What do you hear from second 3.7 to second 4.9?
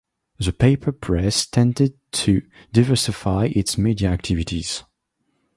media activities.